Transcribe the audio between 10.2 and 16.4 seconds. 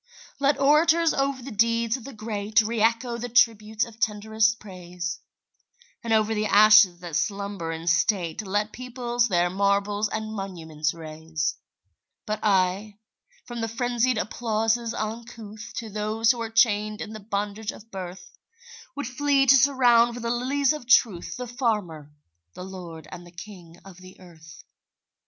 monuments raise; But I, from the frenzied applauses uncouth, To those